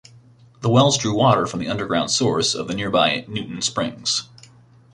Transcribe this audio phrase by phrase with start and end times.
[0.61, 4.27] The wells drew water from the underground source of the nearby Newton Springs.